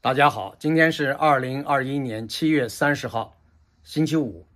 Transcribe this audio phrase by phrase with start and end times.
[0.00, 3.36] 大家好，今天是二零二一年七月三十号，
[3.82, 4.46] 星期五。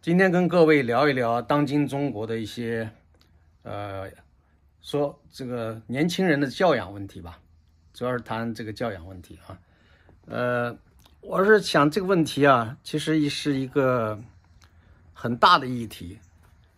[0.00, 2.88] 今天跟各位聊一聊当今中国的一些，
[3.64, 4.08] 呃，
[4.80, 7.40] 说这个年轻人的教养问题吧，
[7.92, 9.58] 主要是谈这个教养问题啊。
[10.26, 10.78] 呃，
[11.20, 14.20] 我是想这个问题啊，其实是一个
[15.12, 16.20] 很大的议题，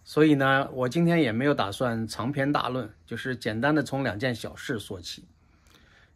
[0.03, 5.27] 所以呢，我今天也没有打算长篇大论，就是简单的从两件小事说起。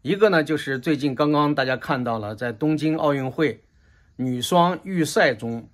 [0.05, 3.64] 一个呢，就是最近刚刚大家看到了，在东京奥运会
[4.17, 5.67] 女双预赛中，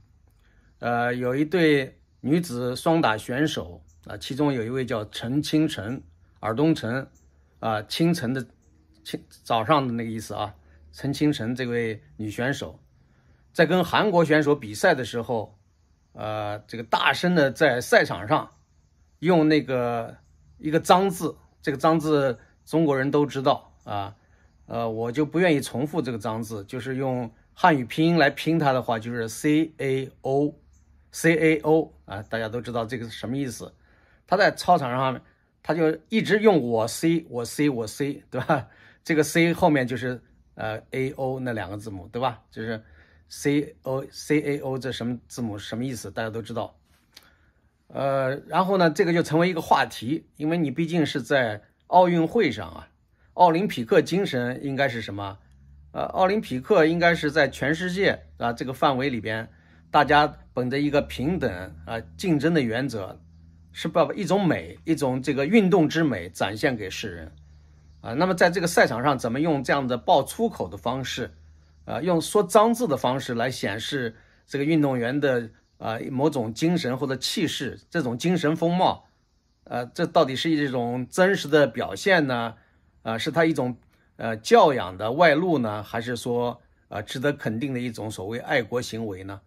[0.78, 6.00] 呃，有一对女子双打选手啊，其中有一位叫陈清晨，
[6.38, 7.08] 尔东晨
[7.58, 8.46] 啊，清晨的
[9.02, 10.54] 清早上的那个意思啊，
[10.92, 12.78] 陈清晨这位女选手，
[13.52, 15.58] 在跟韩国选手比赛的时候，
[16.12, 18.48] 呃，这个大声的在赛场上
[19.18, 20.18] 用那个
[20.58, 24.14] 一个脏字，这个脏字中国人都知道啊。
[24.70, 33.74] 呃，我就不愿意重复这个脏字，就是用汉语拼音来拼它的话，就是 C A O，C A O 啊，大家都知道这个是什么意思。
[34.28, 35.20] 他在操场上，
[35.60, 38.68] 他就一直用我 C 我 C 我 C，对吧？
[39.02, 40.22] 这个 C 后面就是
[40.54, 42.44] 呃 A O 那两个字母，对吧？
[42.52, 42.80] 就是
[43.28, 46.12] C O C A O 这什么字母什么意思？
[46.12, 46.76] 大家都知道。
[47.88, 52.86] 呃，然后呢，这个就成为一个话题，因为你毕竟是在奥运会上啊。
[53.34, 55.38] 奥林匹克精神应该是什么？
[55.92, 59.48] 呃，奥林匹克应该是在全世界啊这个范围里边，
[59.90, 63.20] 大家本着一个平等啊竞争的原则，
[63.72, 67.32] 是把一种美，一种这个运动之美展现给世人
[68.02, 68.12] 啊。
[68.14, 71.32] 那么在这个赛场上，怎么用这样的爆粗口的方式，
[71.86, 74.14] 啊，用说脏字的方式来显示
[74.46, 79.08] 这个运动员的啊某种精神或者气势，这种精神风貌，
[79.64, 82.54] 呃，这到底是一种真实的表现呢？
[83.02, 83.74] 啊，是他一种
[84.16, 89.40] 呃教养的外露呢，还是说啊值得肯定的一种所谓爱国行为呢？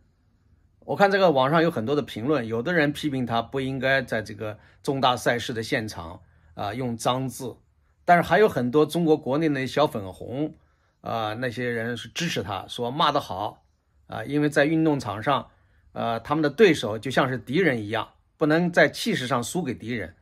[0.79, 6.19] 我看这个网上有很多的评论，有的人批评他不应该在这个重大赛事的现场
[6.55, 7.55] 啊用脏字，
[8.03, 10.55] 但是还有很多中国国内的小粉红
[11.01, 13.63] 啊那些人是支持他，说骂得好
[14.07, 15.47] 啊，因为在运动场上，
[15.91, 20.15] 呃他们的对手就像是敌人一样，不能在气势上输给敌人。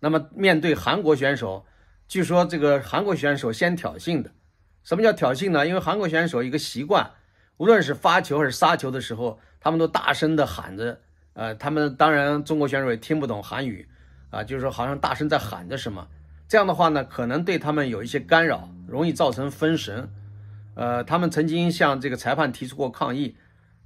[0.00, 1.64] 那么面对韩国选手。
[2.06, 4.30] 据说这个韩国选手先挑衅的，
[4.82, 5.66] 什么叫挑衅呢？
[5.66, 7.10] 因为韩国选手一个习惯，
[7.56, 11.00] 无论是发球还是杀球的时候，他们都大声的喊着，
[11.32, 13.88] 呃，他们当然中国选手也听不懂韩语，
[14.30, 16.06] 啊，就是说好像大声在喊着什么，
[16.46, 20.08] 这样的话呢，可能对他们有一些干扰，容易造成分神，
[20.74, 23.34] 呃，他们曾经向这个裁判提出过抗议，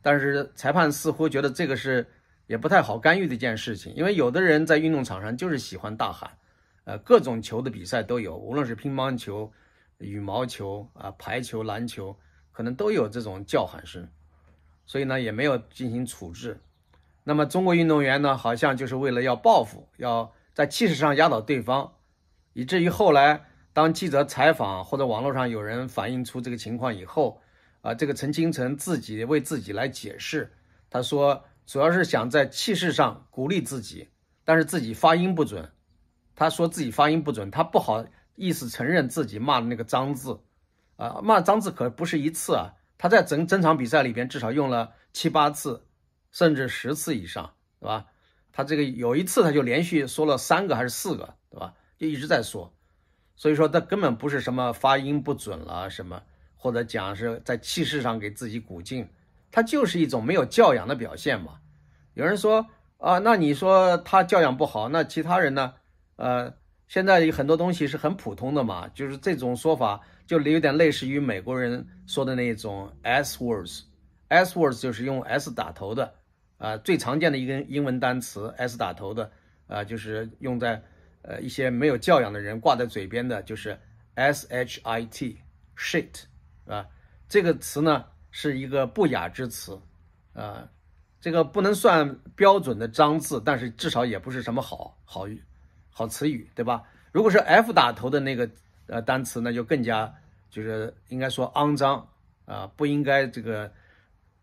[0.02, 2.08] 但是裁判似乎觉得这个是
[2.48, 6.32] 也不太好干预的一件事情，因为有的人在运动场上就是喜欢大喊。
[6.88, 9.52] 呃，各种球的比赛都有，无论是乒乓球、
[9.98, 12.16] 羽毛球啊、排球、篮球，
[12.50, 14.08] 可能都有这种叫喊声，
[14.86, 16.58] 所以呢，也没有进行处置。
[17.24, 21.92] 那么中国运动员呢，好像就是为了要报复，要在气势上压倒对方，
[22.54, 23.44] 以至于后来
[23.74, 27.42] 当记者采访或者网络上有人反映出这个情况以后，
[27.82, 30.50] 啊，这个陈清晨自己为自己来解释，
[30.88, 34.08] 他说主要是想在气势上鼓励自己，
[34.42, 35.70] 但是自己发音不准。
[36.38, 38.04] 他说自己发音不准，他不好
[38.36, 40.38] 意思承认自己骂的那个脏字，
[40.94, 45.82] 啊，骂脏字可不是一次啊，他在整整场比赛里边至少用了七八次，
[46.30, 48.06] 甚至十次以上，对吧？
[48.52, 51.74] 他这个有一次他就连续说了三个还是四个，对吧？
[51.98, 52.72] 就一直在说，
[53.34, 56.22] 所以说他根本不是什么发音不准了什么，
[56.56, 59.08] 或者讲是在气势上给自己鼓劲，
[59.50, 61.58] 他就是一种没有教养的表现嘛。
[62.14, 62.64] 有人说
[62.98, 65.74] 啊，那你说他教养不好，那其他人呢？
[66.18, 66.52] 呃，
[66.88, 76.12] 现在有很多东西是很普通的嘛，就是这种说法就有点类似于美国人说的那种 s words，s words 就是用 s 打头的，
[76.56, 79.30] 啊，最常见的一个英文单词 s 打头的，
[79.68, 80.82] 啊，就是用在
[81.22, 83.78] 呃一些没有教养的人挂在嘴边的，就是
[84.16, 85.38] s h i t
[85.76, 86.24] shit，
[86.66, 86.84] 啊，
[87.28, 89.80] 这个词呢是一个不雅之词，
[90.32, 90.68] 啊，
[91.20, 95.40] 这个不能算标准的脏字，但是至少也不是什么好好语。
[95.98, 96.84] 好词语，对吧？
[97.10, 98.48] 如果是 F 打头的那个
[98.86, 100.14] 呃单词，那就更加
[100.48, 102.08] 就是应该说肮脏
[102.44, 103.72] 啊，不应该这个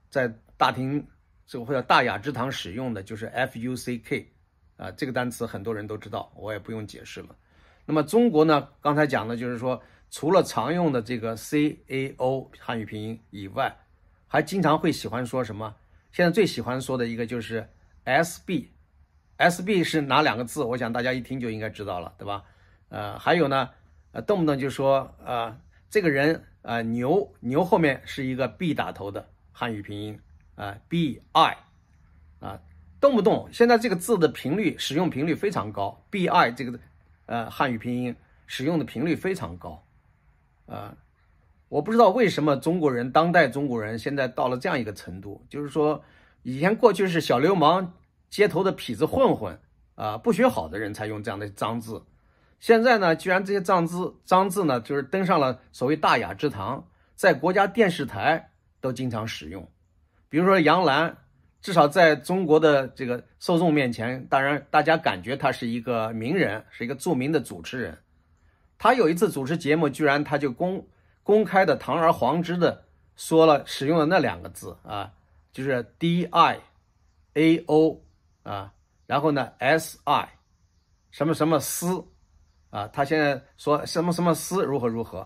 [0.09, 1.07] 在大庭
[1.47, 4.29] 这个或者大雅之堂使用的，就是 F U C K
[4.75, 7.29] 啊，这个单词很多人都知道，我也不用解释了。
[7.85, 9.81] 那么中国呢，刚才讲的就是说，
[10.11, 13.73] 除了常用的这个 C A O 汉语拼音以外，
[14.27, 15.73] 还经常会喜欢说什么？
[16.11, 17.65] 现在最喜欢说的一个就是
[18.03, 18.74] S B。
[19.37, 20.63] S B 是哪两个字？
[20.63, 22.43] 我想大家一听就应该知道了，对吧？
[22.89, 23.69] 呃，还有呢，
[24.11, 25.57] 呃，动不动就说，呃，
[25.89, 30.19] 这个人啊，牛牛后面是一个 b 打头的汉语拼音
[30.55, 31.57] 啊，b i
[32.39, 32.59] 啊，
[33.01, 36.79] 动不动现在这个字的频率使用频率非常高，b i 这个
[37.25, 38.15] 呃汉语拼音
[38.45, 39.83] 使用的频率非常高
[40.67, 40.95] 啊，
[41.67, 46.03] 我不知道为什么中国人当代中国人现在到了这样一个程度，就是说
[46.43, 47.93] 以前过去是小流氓、
[48.35, 49.57] 街头的痞子混混
[49.95, 52.03] 啊，不学好的人才用这样的脏字。
[52.59, 56.85] 现在呢，居然这些脏字脏字呢，就是登上了所谓大雅之堂，
[57.15, 58.51] 在国家电视台
[58.81, 59.65] 都经常使用。
[60.27, 61.15] 比如说杨澜，
[61.61, 67.97] 至少在中国的这个受众面前，当然大家感觉他是一个名人，是一个著名的主持人。
[68.77, 70.85] 他有一次主持节目，居然他就公
[71.23, 72.83] 公开的堂而皇之的
[73.15, 75.13] 说了使用了那两个字啊，
[75.53, 76.59] 就是 D I
[77.35, 78.01] A O
[78.45, 78.71] 啊，
[79.05, 80.29] 然后呢 S I
[81.11, 82.05] 什么什么思。
[82.71, 85.25] 啊，他现在说什么什么丝如何如何，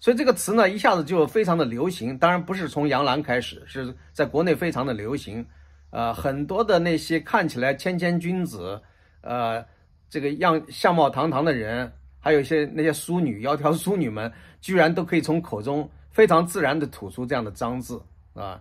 [0.00, 2.18] 所以这个词呢一下子就非常的流行。
[2.18, 5.46] 当然不是从杨澜开始，是在国内非常的流行。
[5.88, 8.78] 呃，很多的那些看起来谦谦君子，
[9.22, 9.64] 呃，
[10.10, 14.30] 这个样相貌堂堂的人，还有一些那些淑女、窈窕淑女们，
[14.60, 18.02] 居然都可以从口中非常自然的吐出这样的脏字
[18.34, 18.60] 啊。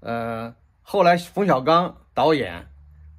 [0.00, 2.66] 呃，后来冯小刚导演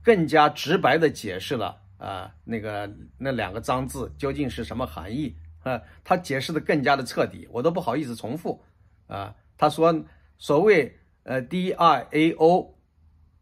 [0.03, 1.79] 更加直白的解释了。
[1.97, 5.81] 啊，那个那两个脏字究竟是什么含义啊？
[6.03, 8.61] 他解释的更加的彻底，我都不好意思重复。
[9.07, 10.03] 啊，他说
[10.38, 12.75] 所谓呃 D I A O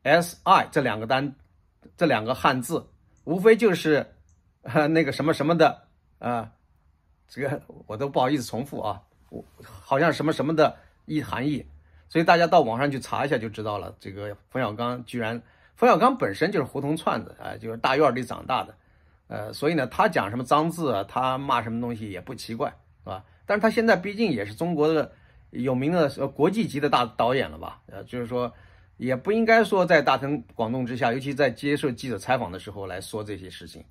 [0.03, 1.33] S I 这两个单，
[1.97, 2.85] 这两个汉字，
[3.23, 4.13] 无非就是
[4.61, 5.87] 那个什么什么的
[6.19, 6.51] 啊，
[7.27, 11.65] 这个我都不好意思重复啊，我好像什么什么的意含义，
[12.09, 13.95] 所以大家到网上去查一下就知道了。
[13.99, 15.41] 这个冯小刚居然。
[15.81, 18.75] 冯小刚本身就是胡同串子啊，就是大院里长大的，
[19.29, 22.69] 呃，所以呢，他讲什么脏字啊，他骂什么东西也不奇怪，
[23.03, 23.25] 是吧？
[23.47, 25.11] 但是他现在毕竟也是中国的
[25.49, 27.81] 有名的国际级的大导演了吧？
[27.87, 28.53] 呃，就是说，
[28.97, 33.83] 也不应该说在大庭广众之下，尤其在接受记者采访的时候来说这些事情。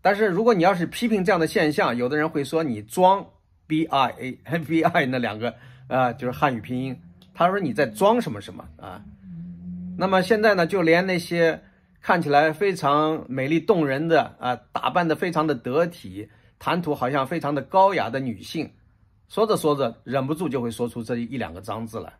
[0.00, 3.24] 但是如果你要是批评这样的现象，有的人会说你装
[3.68, 5.54] b i a b i 那两个
[5.86, 7.00] 啊，就是汉语拼音，
[7.32, 9.00] 他说你在装什么什么啊？
[9.96, 11.62] 那么现在呢，就连那些
[12.00, 16.28] 看起来非常美丽动人的啊，打扮的非常的得体，
[16.58, 18.70] 谈吐好像非常的高雅的女性，
[19.28, 22.12] 说着说着忍不住就会说出这一两个脏字来，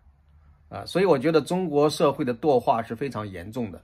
[0.68, 3.82] 啊，所以我觉得中国社会的惰化是非常严重的，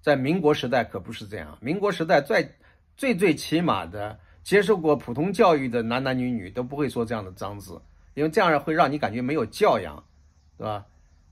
[0.00, 2.48] 在民国时代可不是这样，民国时代最
[2.96, 7.80] 最最起码的接受过普通教育的男男女女都不会说这样的脏字，
[8.14, 10.02] 因为这样会让你感觉没有教养，
[10.56, 10.84] 对吧？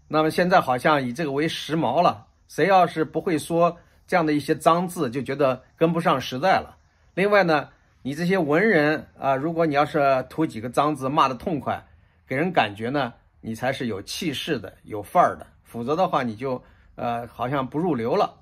[0.09, 6.77] 那么现在好像以这个为时髦了，谁要是不会说这样的一些脏字，就觉得跟不上时代了。
[7.15, 7.69] 另外呢，
[8.03, 11.87] 你这些文人啊，如果你要是吐几个脏字骂得痛快，
[12.27, 15.47] 给人感觉呢，你才是有气势的、有范儿的。
[15.65, 16.63] 否则的话，你就
[16.97, 18.35] 呃好像不入流了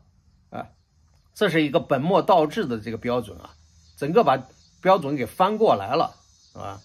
[0.51, 0.67] 啊。
[1.33, 3.51] 这是一个本末倒置的这个标准啊，
[3.97, 4.37] 整个把
[4.83, 6.15] 标准给翻过来了，
[6.53, 6.81] 是吧？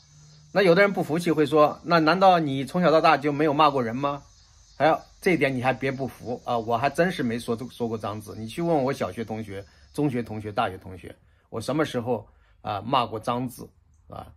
[0.54, 4.24] 那有的人不服气，会说：那难道你从小到大就没有骂过人吗？
[4.78, 6.56] 还有这一点你还别不服啊！
[6.56, 8.36] 我还真是没说说过脏字。
[8.38, 11.16] 你去问我小学同学、中学同学、大学同学，
[11.50, 12.28] 我什么时候
[12.62, 13.68] 啊骂过脏字
[14.08, 14.32] 啊？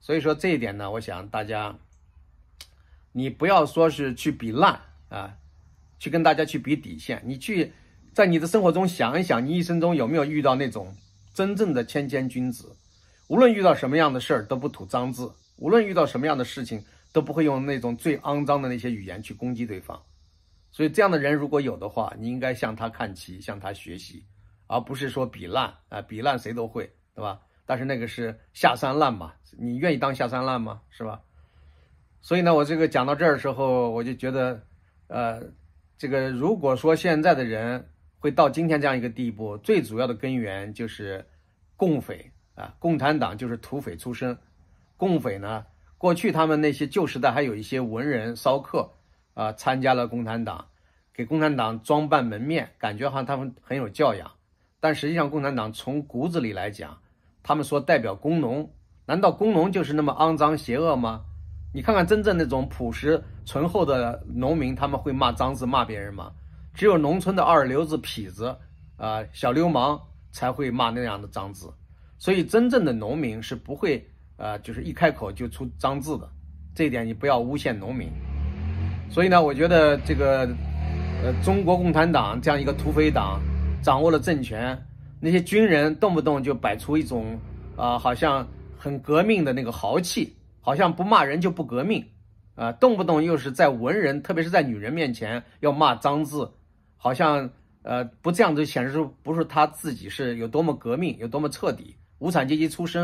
[0.00, 1.76] 所以说这一点呢，我想大家，
[3.10, 5.36] 你不要说是去比烂啊，
[5.98, 7.20] 去跟大家去比底线。
[7.26, 7.72] 你去
[8.14, 10.94] 在你的生活中想一想，你一生中有没有遇到那种
[11.34, 12.76] 真正的谦谦君子？
[13.26, 16.84] 无论遇到什么样的事儿都不吐脏字，无论遇到什么样的事情。
[17.12, 20.00] 都不会用那种最肮脏的那些语言去攻击对方，
[20.70, 24.24] 所以这样的人如果有的话，你应该向他看齐，向他学习，
[24.66, 27.40] 而不是说比烂啊，比烂谁都会，对吧？
[27.66, 30.80] 但是那个是下三滥嘛，你愿意当下三滥吗？
[30.90, 31.20] 是吧？
[32.20, 34.62] 所以呢，我这个讲到这儿的时候，我就觉得，
[35.08, 35.42] 呃，
[35.96, 37.88] 这个如果说现在的人
[38.18, 41.26] 会到今天这样一个地步，最主要的根源就是
[41.76, 44.36] 共匪啊，共产党就是土匪出身，
[44.96, 45.64] 共匪呢。
[46.00, 48.90] 过去他们那些旧时代还有一些文人骚客，
[49.34, 50.64] 啊，参加了共产党，
[51.12, 54.30] 给共产党装扮门面，感觉好像他们很有教养。
[54.80, 56.98] 但实际上，共产党从骨子里来讲，
[57.42, 58.72] 他们说代表工农，
[59.04, 61.20] 难道工农就是那么肮脏邪恶吗？
[61.74, 66.32] 你看看真正那种朴实醇厚的农民，他们会骂脏字骂别人吗？
[66.72, 68.56] 只有农村的二流子、痞子，
[68.96, 70.00] 啊，小流氓
[70.32, 71.70] 才会骂那样的脏字。
[72.16, 74.09] 所以，真正的农民是不会。
[74.40, 76.26] 啊，就是一开口就出脏字的，
[76.74, 78.08] 这一点你不要诬陷农民。
[79.10, 80.48] 所以呢，我觉得这个，
[81.22, 83.38] 呃，中国共产党这样一个土匪党
[83.82, 84.80] 掌握了政权，
[85.20, 87.38] 那些军人动不动就摆出一种
[87.76, 92.02] 啊，好像很革命的那个豪气，好像不骂人就不革命
[92.54, 96.50] 啊，动不动又是在文人，特别是在女人面前要骂脏字，
[96.96, 97.50] 好像
[97.82, 103.02] 呃不这样就显示出不是他自己是有多么革命，有多么彻底，无产阶级出身，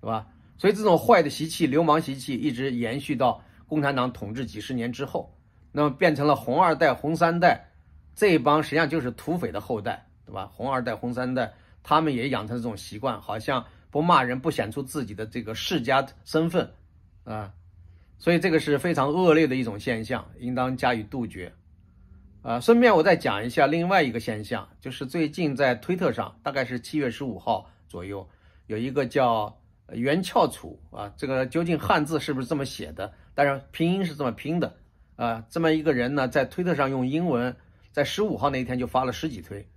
[0.00, 0.26] 是吧？
[0.56, 5.36] 所以这种坏的习气、流氓习气一直延续到共产党统治几十年之后，
[5.72, 7.72] 那么变成了红二代、红三代
[8.14, 10.48] 这一帮，实际上就是土匪的后代，对吧？
[10.54, 16.72] 红二代、红三代，他们也养成这种习惯，好像不骂人、不显出自己的这个世家身份，
[17.24, 17.52] 啊，
[18.18, 21.52] 所以这个是非常恶劣的一种现象，应当加以杜绝。
[22.42, 28.28] 啊，顺便我再讲一下另外一个现象，就是最近在推特上，大概是七月十五号左右，
[28.68, 29.58] 有一个叫。
[29.92, 33.12] 袁翘楚啊，这个究竟汉字是不是这么写的？
[33.34, 34.74] 当然拼音是这么拼的
[35.16, 35.44] 啊。
[35.50, 37.54] 这么一个人呢，在推特上用英文，
[37.92, 39.68] 在十五号那一天就发了十几推，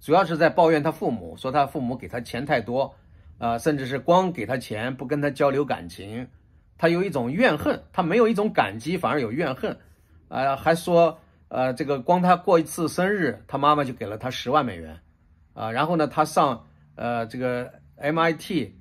[0.00, 2.94] 主要是在抱怨他父母，说他父母给他钱太多
[3.38, 6.28] 啊，甚至是光给他钱不跟他交流感情，
[6.76, 9.78] 他有一种怨恨，他没有一种感激，反而有怨恨
[10.28, 10.56] 啊。
[10.56, 11.18] 还说
[11.48, 15.00] 呃，这个光他过一次生日，他妈妈就给了他十万美元
[15.54, 15.70] 啊。
[15.70, 16.66] 然后呢，他上
[16.96, 18.72] 呃这个 MIT。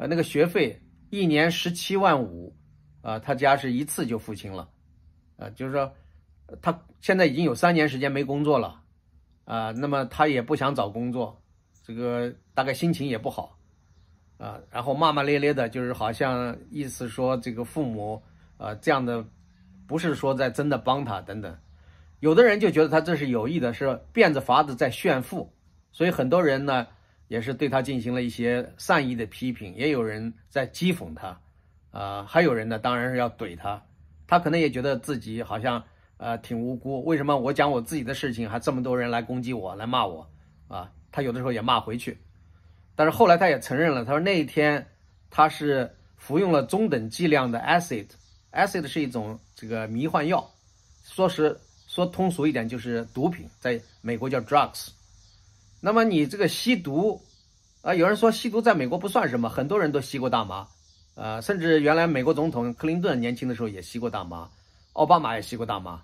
[0.00, 0.80] 呃，那个学费
[1.10, 2.56] 一年十七万五，
[3.02, 4.66] 啊，他家是一次就付清了，
[5.36, 5.92] 啊，就是说，
[6.62, 8.80] 他现在已经有三年时间没工作了，
[9.44, 11.38] 啊，那么他也不想找工作，
[11.84, 13.58] 这个大概心情也不好，
[14.38, 18.22] 啊，然后骂骂咧咧的，就是好像意思说这个父母，
[18.56, 19.22] 啊，这样的
[19.86, 21.54] 不是说在真的帮他等等，
[22.20, 25.52] 有的人就觉得他这是有意的，是变着法子在炫富，
[25.92, 26.86] 所以很多人呢。
[27.30, 31.40] 也是对他进行了一些善意的批评，也有人在讥讽他，
[31.92, 33.80] 啊，还有人呢，当然是要怼他。
[34.26, 35.80] 他可能也觉得自己好像
[36.16, 40.28] 呃挺无辜，为什么我讲我自己的事情，还这么多人来攻击我，来骂我
[40.66, 40.90] 啊？
[41.12, 42.18] 他有的时候也骂回去，
[42.96, 44.84] 但是后来他也承认了，他说那一天
[45.30, 50.50] 他是服用了中等剂量的 acid，acid 是一种这个迷幻药，
[51.04, 51.56] 说是
[51.86, 54.88] 说通俗一点就是毒品，在美国叫 drugs。
[55.80, 57.22] 那么你这个吸毒，
[57.80, 60.68] 啊，有人说吸毒在美国不算什么，很多人都吸过大麻，
[61.14, 64.50] 啊，甚至原来美国总统克林顿年轻的时候也吸过大麻，
[64.92, 66.02] 奥巴马也吸过大麻，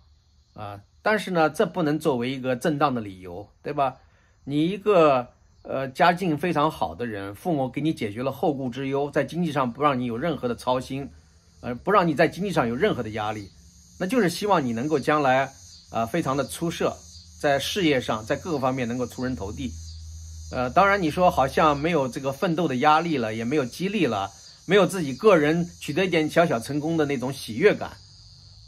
[0.55, 3.97] 啊，但是呢，这不能作为一个正当的理由，对吧？
[4.45, 5.29] 你一个
[5.63, 11.11] 呃家境非常好的人，父母给你解决了后顾之忧，在经济上不让你有任何的操心，
[11.61, 13.51] 呃，不让你在经济上有任何的压力，
[14.01, 15.53] 那就是希望你能够将来
[15.91, 16.97] 啊非常的出色。
[17.39, 19.71] 在事业上，在各个方面能够出人头地，
[20.51, 24.31] 呃，当然你说好像没有这个奋斗的压力了，也没有激励了，
[24.65, 27.91] 没有自己个人取得一点小小成功的那种喜悦感。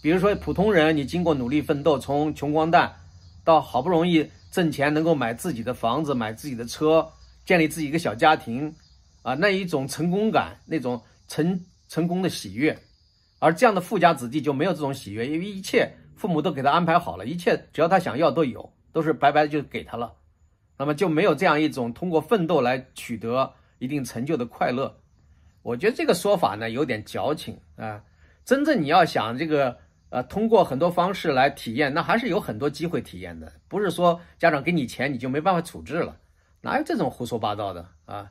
[0.02, 2.94] 比如说普通人，你经过努力奋斗，从穷光蛋
[3.42, 7.08] 到好不容易挣钱，能够买自己的房子，买自己的车，
[7.46, 8.74] 建立自己一个小家庭，
[9.22, 11.58] 啊，那一种成功感，那种成
[11.88, 12.78] 成功的喜悦，
[13.38, 15.90] 而这样的富家子弟就没有这种喜悦，因为一切。
[16.18, 20.12] 父母都给他安排好了，一切只要他想要都有，都是白白就给他了，
[20.76, 24.94] 那么就没有这样一种通过奋斗来取得一定成就的快乐。
[25.62, 28.02] 我觉得这个说法呢有点矫情啊。
[28.44, 29.78] 真正你要想这个
[30.10, 36.16] 呃通过很多方式来体验，那还是有很多机会体验的，不是说家长给你钱你就没办法处置了，
[36.60, 38.30] 哪有这种胡说八道的啊？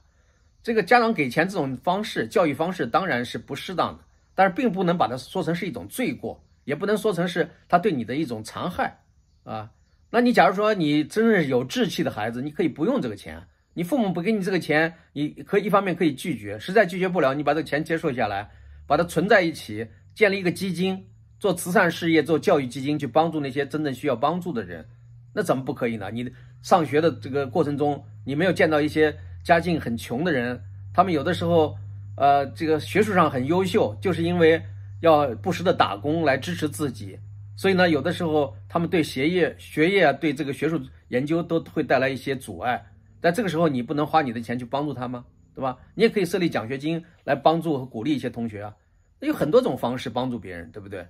[0.63, 4.03] 这个家长给钱这种方式教育方式当然是不适当的，
[4.35, 6.43] 但是并不能把它说成是一种罪过。
[6.67, 8.99] 也不能说成是他对你的一种残害，
[9.45, 9.71] 啊，
[10.09, 13.41] 那你假如说你真是有志气的孩子，你可以不用这个钱，
[13.73, 18.51] 你父母不给你这个钱，你可以一方面可以拒绝，实在拒绝不了，你把这个钱接受下来，
[18.85, 21.01] 把它存在一起，建立一个基金，
[21.39, 24.85] 做慈善事业，做教育基金，去帮助那些真正需要帮助的人，
[25.33, 26.11] 那怎么不可以呢？
[26.11, 26.29] 你
[26.63, 30.61] 上学的这个过程中，你没有见到一些家境很穷的人，
[30.93, 31.77] 他们有的时候，
[32.17, 34.61] 呃，这个学术上很优秀，就是因为。
[35.01, 37.19] 要不时的打工来支持自己，
[37.55, 42.85] 所以呢，有的时候他们对学业、学业，对这个学术研究都会带来一些阻碍。
[43.19, 45.25] 但这个时候，你不能花你的钱去帮助他吗？
[45.55, 45.77] 对吧？
[45.95, 48.75] 你也可以设立奖学金来帮助和鼓励一些同学啊。
[49.19, 51.07] 那有很多种方式帮助别人，对不对？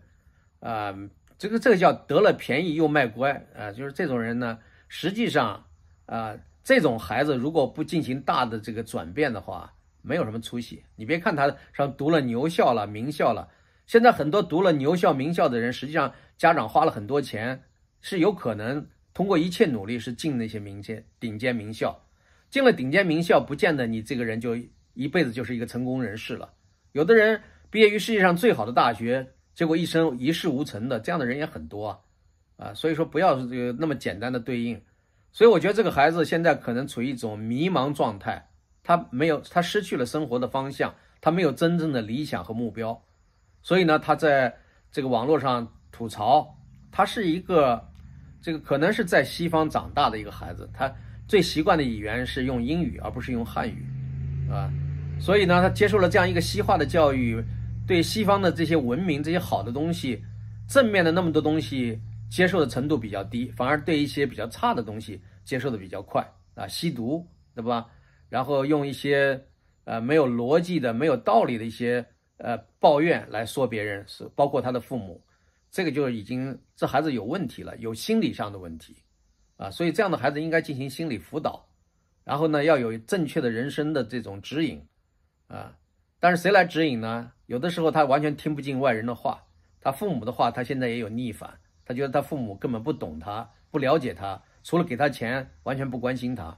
[0.61, 0.95] 啊，
[1.37, 5.65] 这个这个叫得了便宜又卖乖啊，就是这种人呢，实际上
[6.05, 10.81] 啊，这种孩子如果不进行大的这个转变的话，没有什么出息。
[10.95, 13.49] 你别看他上读了牛校了、名校了。
[13.87, 17.63] 现在很多读了牛校、名校的人，实际上家长花了很多钱，
[18.01, 22.03] 是有可能通过一切努力是进那些名尖顶尖名校。
[22.49, 24.57] 进了顶尖名校，不见得你这个人就
[24.93, 26.53] 一辈子就是一个成功人士了。
[26.91, 29.25] 有的人毕业于世界上最好的大学，
[29.55, 31.99] 结果一生一事无成的，这样的人也很多啊。
[32.57, 34.81] 啊，所以说不要这个那么简单的对应。
[35.31, 38.49] 所以我觉得这个孩子现在可能处于一种迷茫状态，
[38.83, 43.01] 他没有，他失去了生活的方向，他没有真正的理想和目标。
[43.61, 44.55] 所以呢，他在
[44.91, 46.57] 这个网络上吐槽，
[46.91, 47.83] 他是一个
[48.41, 50.91] 这个可能是在西方长大的一个孩子，他
[51.27, 53.85] 最习惯的语言是用英语而不是用汉语，
[54.49, 54.71] 啊，
[55.19, 57.43] 所以呢，他接受了这样一个西化的教育，
[57.85, 60.23] 对西方的这些文明、这些好的东西、
[60.69, 61.99] 正面的那么多东西
[62.29, 67.87] 接受的程度比较低，反而对一些比较差的东西接受的比较快啊，吸毒，对吧？
[68.29, 69.41] 然后用一些
[69.85, 72.05] 呃没有逻辑的、没有道理的一些
[72.37, 75.21] 呃抱怨来说别人，是包括他的父母，
[75.69, 78.95] 这个就已经这孩子有问题了，有心理上的问题
[79.57, 81.67] 啊，所以这样的孩子应该进行心理辅导，
[82.23, 84.85] 然后呢要有正确的人生的这种指引
[85.47, 85.75] 啊，
[86.19, 87.31] 但是谁来指引呢？
[87.47, 89.43] 有的时候他完全听不进外人的话，
[89.81, 96.57] 他父母的话他现在也有逆反，他觉得他父母根本不懂他，不了解他，除了给他钱，完全不关心他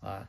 [0.00, 0.28] 啊。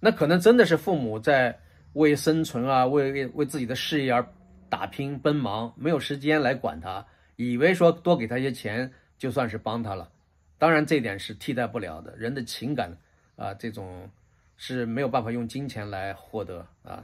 [0.00, 1.58] 那可能真的是父母在
[1.96, 4.26] 为生存啊，为为为自己的事业而
[4.68, 7.04] 打拼奔忙，没有时间来管他，
[7.36, 10.10] 以为说多给他一些钱就算是帮他了。
[10.58, 12.14] 当然，这点是替代不了的。
[12.16, 12.94] 人的情感
[13.34, 14.08] 啊，这种
[14.56, 17.02] 是没有办法用金钱来获得啊。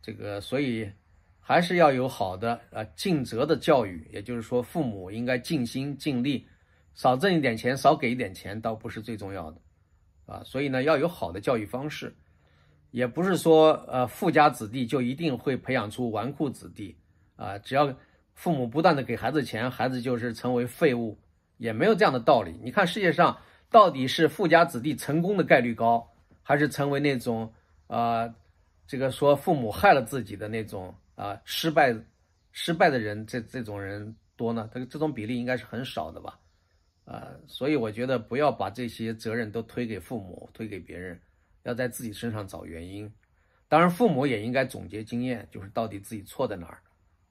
[0.00, 0.88] 这个，所以
[1.40, 4.06] 还是要有好的啊尽责的教育。
[4.12, 6.46] 也就是说，父母应该尽心尽力，
[6.94, 9.60] 少挣一点钱，少给一点钱，倒不是最重要的。
[10.26, 12.14] 啊，所以呢，要有好的教育方式，
[12.90, 16.96] 也不是说呃富家子弟就一定会培养出纨绔子弟
[17.36, 17.58] 啊。
[17.58, 17.94] 只要
[18.34, 21.18] 父母不断的给孩子钱，孩子就是成为废物，
[21.56, 22.58] 也没有这样的道理。
[22.62, 23.38] 你看世界上
[23.70, 26.10] 到底是富家子弟成功的概率高，
[26.42, 27.52] 还是成为那种
[27.86, 28.34] 啊
[28.86, 31.94] 这个说父母害了自己的那种啊失败
[32.52, 34.68] 失败的人，这这种人多呢？
[34.74, 36.38] 这这种比例应该是很少的吧？
[37.04, 41.20] 啊，所以我觉得不要把这些责任都推给父母，推给别人，
[41.62, 43.10] 要在自己身上找原因。
[43.68, 46.82] 当然，父母也应该总结经验，就是到底自己错在哪儿。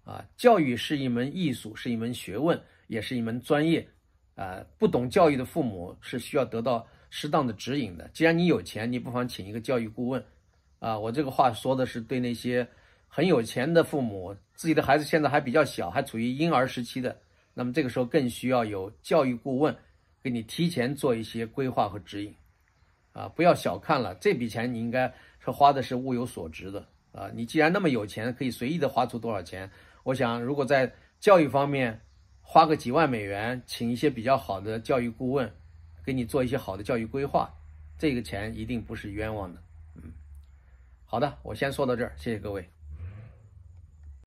[0.06, 3.88] 啊，教育是一门艺术，是一门学问，也是一门专业。
[4.36, 8.10] 啊，不懂教育的父母是需要得到适当的指引的。
[8.14, 10.24] 既然你有钱，你不妨请一个教育顾问。
[10.80, 12.66] 啊，我这个话说的是对那些
[13.10, 17.20] 很有钱的父母，自己的孩子现在还比较小，还处于婴儿时期的。
[17.54, 19.76] 那么这个时候更需要有教育顾问
[20.24, 22.34] 给你提前做一些规划和指引，
[23.14, 27.30] 啊，不要小看了这笔钱，你应该是花的是物有所值的啊。
[27.34, 29.70] 你既然那么有钱，可以随意的花出多少钱，
[30.04, 32.00] 我想如果在教育方面
[32.42, 35.52] 花个几万美元，请一些比较好的教育顾问
[36.06, 37.54] 给你做一些好的教育规划，
[37.98, 39.62] 这个钱一定不是冤枉的。
[39.96, 40.12] 嗯，
[41.06, 42.68] 好的，我先说到这儿，谢谢各位。